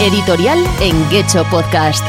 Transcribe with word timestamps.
Editorial 0.00 0.58
en 0.80 1.10
Gecho 1.10 1.44
Podcast. 1.50 2.02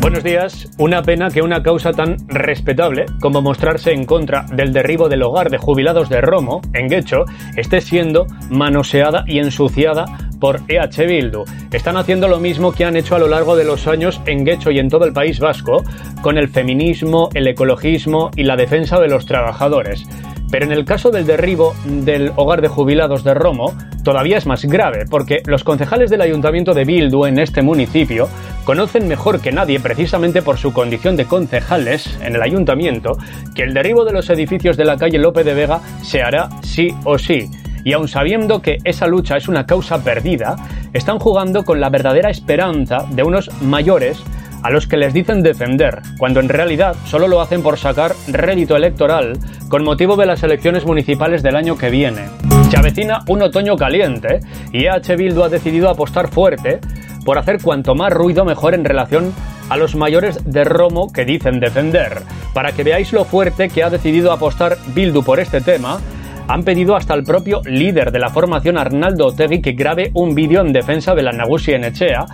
Buenos 0.00 0.22
días. 0.22 0.70
Una 0.78 1.02
pena 1.02 1.28
que 1.30 1.42
una 1.42 1.60
causa 1.60 1.90
tan 1.90 2.18
respetable 2.28 3.06
como 3.20 3.42
mostrarse 3.42 3.90
en 3.90 4.04
contra 4.04 4.46
del 4.52 4.72
derribo 4.72 5.08
del 5.08 5.24
hogar 5.24 5.50
de 5.50 5.58
jubilados 5.58 6.08
de 6.08 6.20
Romo, 6.20 6.62
en 6.72 6.88
Guecho, 6.88 7.24
esté 7.56 7.80
siendo 7.80 8.28
manoseada 8.48 9.24
y 9.26 9.40
ensuciada 9.40 10.04
por 10.38 10.60
EH 10.68 11.04
Bildu. 11.04 11.42
Están 11.72 11.96
haciendo 11.96 12.28
lo 12.28 12.38
mismo 12.38 12.70
que 12.70 12.84
han 12.84 12.94
hecho 12.94 13.16
a 13.16 13.18
lo 13.18 13.26
largo 13.26 13.56
de 13.56 13.64
los 13.64 13.88
años 13.88 14.20
en 14.26 14.44
Guecho 14.44 14.70
y 14.70 14.78
en 14.78 14.88
todo 14.88 15.04
el 15.04 15.12
País 15.12 15.40
Vasco, 15.40 15.82
con 16.22 16.38
el 16.38 16.48
feminismo, 16.48 17.28
el 17.34 17.48
ecologismo 17.48 18.30
y 18.36 18.44
la 18.44 18.54
defensa 18.54 19.00
de 19.00 19.08
los 19.08 19.26
trabajadores. 19.26 20.06
Pero 20.54 20.66
en 20.66 20.72
el 20.72 20.84
caso 20.84 21.10
del 21.10 21.26
derribo 21.26 21.74
del 21.84 22.30
hogar 22.36 22.62
de 22.62 22.68
jubilados 22.68 23.24
de 23.24 23.34
Romo, 23.34 23.74
todavía 24.04 24.38
es 24.38 24.46
más 24.46 24.64
grave, 24.64 25.04
porque 25.10 25.42
los 25.46 25.64
concejales 25.64 26.10
del 26.10 26.20
ayuntamiento 26.20 26.74
de 26.74 26.84
Bildu 26.84 27.26
en 27.26 27.40
este 27.40 27.60
municipio 27.60 28.28
conocen 28.62 29.08
mejor 29.08 29.40
que 29.40 29.50
nadie, 29.50 29.80
precisamente 29.80 30.42
por 30.42 30.56
su 30.56 30.72
condición 30.72 31.16
de 31.16 31.24
concejales 31.24 32.16
en 32.22 32.36
el 32.36 32.42
ayuntamiento, 32.42 33.18
que 33.52 33.64
el 33.64 33.74
derribo 33.74 34.04
de 34.04 34.12
los 34.12 34.30
edificios 34.30 34.76
de 34.76 34.84
la 34.84 34.96
calle 34.96 35.18
Lope 35.18 35.42
de 35.42 35.54
Vega 35.54 35.80
se 36.02 36.22
hará 36.22 36.48
sí 36.62 36.94
o 37.02 37.18
sí. 37.18 37.50
Y 37.82 37.92
aun 37.92 38.06
sabiendo 38.06 38.62
que 38.62 38.78
esa 38.84 39.08
lucha 39.08 39.36
es 39.36 39.48
una 39.48 39.66
causa 39.66 40.04
perdida, 40.04 40.54
están 40.92 41.18
jugando 41.18 41.64
con 41.64 41.80
la 41.80 41.90
verdadera 41.90 42.30
esperanza 42.30 43.04
de 43.10 43.24
unos 43.24 43.50
mayores 43.60 44.22
a 44.64 44.70
los 44.70 44.86
que 44.86 44.96
les 44.96 45.12
dicen 45.12 45.42
defender, 45.42 46.00
cuando 46.16 46.40
en 46.40 46.48
realidad 46.48 46.96
solo 47.04 47.28
lo 47.28 47.42
hacen 47.42 47.62
por 47.62 47.78
sacar 47.78 48.14
rédito 48.28 48.74
electoral 48.74 49.38
con 49.68 49.84
motivo 49.84 50.16
de 50.16 50.24
las 50.24 50.42
elecciones 50.42 50.86
municipales 50.86 51.42
del 51.42 51.54
año 51.54 51.76
que 51.76 51.90
viene. 51.90 52.22
Se 52.70 52.78
avecina 52.78 53.20
un 53.28 53.42
otoño 53.42 53.76
caliente 53.76 54.40
y 54.72 54.86
EH 54.86 55.16
Bildu 55.16 55.42
ha 55.42 55.50
decidido 55.50 55.90
apostar 55.90 56.28
fuerte 56.28 56.80
por 57.26 57.36
hacer 57.36 57.60
cuanto 57.62 57.94
más 57.94 58.10
ruido 58.10 58.46
mejor 58.46 58.72
en 58.72 58.86
relación 58.86 59.34
a 59.68 59.76
los 59.76 59.96
mayores 59.96 60.50
de 60.50 60.64
Romo 60.64 61.12
que 61.12 61.26
dicen 61.26 61.60
defender. 61.60 62.22
Para 62.54 62.72
que 62.72 62.84
veáis 62.84 63.12
lo 63.12 63.26
fuerte 63.26 63.68
que 63.68 63.82
ha 63.82 63.90
decidido 63.90 64.32
apostar 64.32 64.78
Bildu 64.94 65.22
por 65.22 65.40
este 65.40 65.60
tema, 65.60 66.00
han 66.48 66.62
pedido 66.62 66.96
hasta 66.96 67.12
el 67.12 67.24
propio 67.24 67.60
líder 67.64 68.12
de 68.12 68.18
la 68.18 68.30
formación 68.30 68.78
Arnaldo 68.78 69.26
Otegui 69.26 69.60
que 69.60 69.72
grabe 69.72 70.10
un 70.14 70.34
vídeo 70.34 70.62
en 70.62 70.72
defensa 70.72 71.14
de 71.14 71.22
la 71.22 71.32
Nagusi 71.32 71.72
Echea 71.72 72.26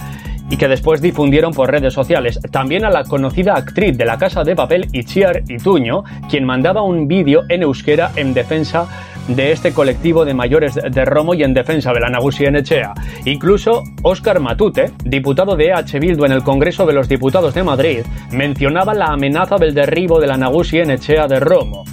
y 0.50 0.56
que 0.56 0.68
después 0.68 1.00
difundieron 1.00 1.52
por 1.52 1.70
redes 1.70 1.94
sociales. 1.94 2.40
También 2.50 2.84
a 2.84 2.90
la 2.90 3.04
conocida 3.04 3.54
actriz 3.54 3.96
de 3.96 4.04
la 4.04 4.18
Casa 4.18 4.42
de 4.44 4.56
Papel, 4.56 4.88
Itziar 4.92 5.42
Ituño, 5.48 6.02
quien 6.28 6.44
mandaba 6.44 6.82
un 6.82 7.08
vídeo 7.08 7.44
en 7.48 7.62
euskera 7.62 8.10
en 8.16 8.34
defensa 8.34 8.86
de 9.28 9.52
este 9.52 9.72
colectivo 9.72 10.24
de 10.24 10.34
mayores 10.34 10.74
de 10.74 11.04
Romo 11.04 11.34
y 11.34 11.44
en 11.44 11.54
defensa 11.54 11.92
de 11.92 12.00
la 12.00 12.08
Nagusi 12.08 12.44
Echea. 12.44 12.92
Incluso 13.24 13.84
Óscar 14.02 14.40
Matute, 14.40 14.90
diputado 15.04 15.56
de 15.56 15.66
EH 15.66 16.00
Bildu 16.00 16.24
en 16.24 16.32
el 16.32 16.42
Congreso 16.42 16.84
de 16.84 16.94
los 16.94 17.08
Diputados 17.08 17.54
de 17.54 17.62
Madrid, 17.62 18.00
mencionaba 18.32 18.92
la 18.92 19.06
amenaza 19.06 19.56
del 19.56 19.74
derribo 19.74 20.18
de 20.20 20.26
la 20.26 20.36
Nagusi 20.36 20.78
Echea 20.78 21.28
de 21.28 21.38
Romo. 21.38 21.84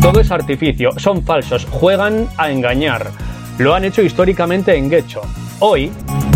Todo 0.00 0.20
es 0.20 0.32
artificio, 0.32 0.90
son 0.96 1.22
falsos, 1.22 1.66
juegan 1.70 2.26
a 2.36 2.50
engañar. 2.50 3.06
Lo 3.58 3.74
han 3.74 3.84
hecho 3.84 4.02
históricamente 4.02 4.76
en 4.76 4.90
Guecho. 4.90 5.20
Hoy, 5.60 5.92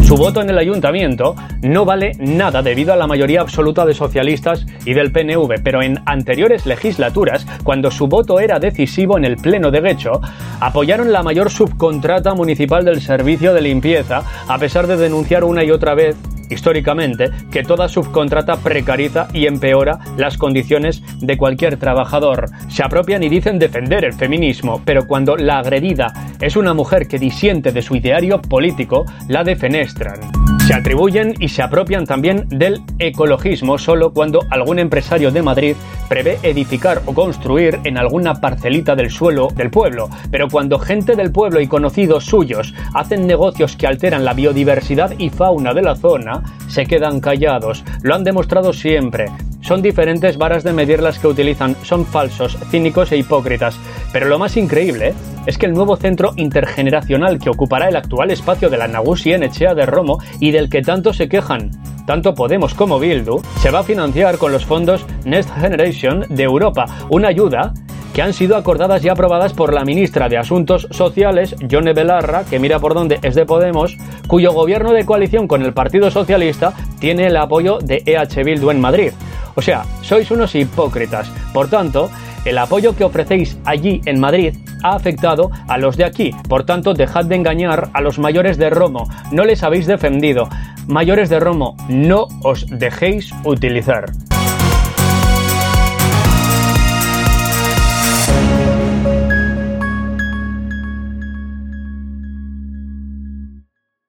su 0.07 0.15
voto 0.17 0.41
en 0.41 0.49
el 0.49 0.59
ayuntamiento 0.59 1.35
no 1.63 1.85
vale 1.85 2.13
nada 2.21 2.63
debido 2.63 2.93
a 2.93 2.97
la 2.97 3.09
mayoría 3.09 3.41
absoluta 3.41 3.85
de 3.85 3.93
socialistas 3.93 4.65
y 4.85 4.95
del 4.95 5.11
PNV, 5.11 5.61
pero 5.65 5.83
en 5.83 5.99
anteriores 6.07 6.65
legislaturas, 6.65 7.45
cuando 7.65 7.91
su 7.91 8.07
voto 8.07 8.39
era 8.39 8.61
decisivo 8.61 9.19
en 9.19 9.25
el 9.25 9.37
Pleno 9.37 9.73
de 9.73 9.81
Guecho, 9.81 10.21
apoyaron 10.61 11.11
la 11.11 11.25
mayor 11.25 11.51
subcontrata 11.51 12.35
municipal 12.35 12.85
del 12.85 13.01
servicio 13.01 13.53
de 13.53 13.63
limpieza, 13.63 14.23
a 14.47 14.59
pesar 14.59 14.87
de 14.87 14.97
denunciar 14.97 15.43
una 15.43 15.65
y 15.65 15.73
otra 15.73 15.97
vez 15.97 16.15
históricamente, 16.51 17.31
que 17.51 17.63
toda 17.63 17.89
subcontrata 17.89 18.57
precariza 18.57 19.29
y 19.33 19.47
empeora 19.47 19.99
las 20.17 20.37
condiciones 20.37 21.03
de 21.21 21.37
cualquier 21.37 21.77
trabajador. 21.77 22.47
Se 22.69 22.83
apropian 22.83 23.23
y 23.23 23.29
dicen 23.29 23.59
defender 23.59 24.05
el 24.05 24.13
feminismo, 24.13 24.83
pero 24.85 25.07
cuando 25.07 25.37
la 25.37 25.59
agredida 25.59 26.13
es 26.41 26.57
una 26.57 26.75
mujer 26.75 27.09
que 27.09 27.19
disiente 27.19 27.73
de 27.73 27.83
su 27.83 27.97
ideario 27.97 28.41
político, 28.41 29.05
la 29.29 29.45
defenestran. 29.45 30.46
Se 30.67 30.75
atribuyen 30.75 31.35
y 31.39 31.49
se 31.51 31.63
apropian 31.63 32.07
también 32.07 32.49
del 32.49 32.83
ecologismo 32.99 33.79
solo 33.79 34.13
cuando 34.13 34.41
algún 34.51 34.81
empresario 34.81 35.31
de 35.31 35.41
Madrid 35.41 35.77
prevé 36.09 36.41
edificar 36.43 37.03
o 37.07 37.15
construir 37.15 37.79
en 37.85 37.97
alguna 37.97 38.35
parcelita 38.35 38.97
del 38.97 39.13
suelo 39.13 39.47
del 39.55 39.71
pueblo, 39.71 40.11
pero 40.33 40.49
cuando 40.49 40.81
gente 40.81 41.15
del 41.15 41.31
pueblo 41.31 41.61
y 41.61 41.69
conocidos 41.69 42.25
suyos 42.25 42.75
hacen 42.95 43.29
negocios 43.29 43.77
que 43.77 43.87
alteran 43.87 44.25
la 44.25 44.35
biodiversidad 44.35 45.17
y 45.19 45.31
fauna 45.31 45.73
de 45.73 45.83
la 45.83 45.95
zona, 45.95 46.43
se 46.67 46.85
quedan 46.85 47.21
callados. 47.21 47.85
Lo 48.03 48.17
han 48.17 48.25
demostrado 48.25 48.73
siempre. 48.73 49.27
Son 49.67 49.83
diferentes 49.83 50.39
varas 50.39 50.63
de 50.63 50.73
medir 50.73 51.03
las 51.03 51.19
que 51.19 51.27
utilizan, 51.27 51.75
son 51.83 52.07
falsos, 52.07 52.57
cínicos 52.71 53.11
e 53.11 53.17
hipócritas. 53.17 53.77
Pero 54.13 54.29
lo 54.29 54.39
más 54.39 54.57
increíble 54.57 55.13
es 55.45 55.59
que 55.59 55.67
el 55.67 55.73
nuevo 55.73 55.97
centro 55.97 56.31
intergeneracional 56.37 57.41
que 57.41 57.51
ocupará 57.51 57.89
el 57.89 57.97
actual 57.97 58.31
espacio 58.31 58.71
de 58.71 58.79
la 58.79 58.87
Nagusi 58.87 59.33
en 59.33 59.43
Echea 59.43 59.75
de 59.75 59.85
Romo 59.85 60.19
y 60.39 60.53
del 60.53 60.71
que 60.71 60.83
tanto 60.83 61.13
se 61.13 61.29
quejan, 61.29 61.73
tanto 62.07 62.33
Podemos 62.33 62.75
como 62.75 63.01
Bildu, 63.01 63.43
se 63.61 63.73
va 63.73 63.81
a 63.81 63.83
financiar 63.83 64.39
con 64.39 64.53
los 64.53 64.65
fondos 64.65 65.05
Next 65.25 65.51
Generation 65.59 66.27
de 66.29 66.45
Europa, 66.45 66.87
una 67.11 67.27
ayuda 67.27 67.75
que 68.15 68.23
han 68.23 68.35
sido 68.35 68.57
acordadas 68.57 69.05
y 69.05 69.09
aprobadas 69.09 69.53
por 69.53 69.75
la 69.75 69.85
ministra 69.85 70.29
de 70.29 70.39
Asuntos 70.39 70.87
Sociales, 70.93 71.57
Yone 71.59 71.93
Belarra, 71.93 72.45
que 72.45 72.61
mira 72.61 72.79
por 72.79 72.95
dónde 72.95 73.19
es 73.21 73.35
de 73.35 73.45
Podemos, 73.45 73.97
cuyo 74.29 74.53
gobierno 74.53 74.93
de 74.93 75.05
coalición 75.05 75.49
con 75.49 75.63
el 75.63 75.75
Partido 75.75 76.11
Socialista 76.11 76.73
tiene 76.99 77.27
el 77.27 77.37
apoyo 77.37 77.79
de 77.79 78.03
EH 78.07 78.45
Bildu 78.45 78.71
en 78.71 78.81
Madrid. 78.81 79.13
O 79.57 79.63
sea, 79.63 79.85
sois 80.03 80.31
unos 80.31 80.55
hipócritas. 80.55 81.29
Por 81.53 81.69
tanto, 81.69 82.11
el 82.45 82.59
apoyo 82.59 82.95
que 82.95 83.05
ofrecéis 83.05 83.59
allí 83.65 84.01
en 84.05 84.21
Madrid 84.21 84.55
ha 84.85 84.95
afectado 84.95 85.51
a 85.67 85.79
los 85.79 85.97
de 85.97 86.05
aquí. 86.05 86.31
Por 86.49 86.65
tanto, 86.65 86.95
dejad 86.95 87.25
de 87.25 87.35
engañar 87.35 87.91
a 87.93 88.01
los 88.01 88.19
mayores 88.19 88.59
de 88.59 88.71
Romo. 88.71 89.09
No 89.33 89.45
les 89.45 89.63
habéis 89.63 89.87
defendido. 89.87 90.49
Mayores 90.87 91.29
de 91.29 91.41
Romo, 91.41 91.75
no 91.89 92.29
os 92.45 92.67
dejéis 92.69 93.33
utilizar. 93.45 94.13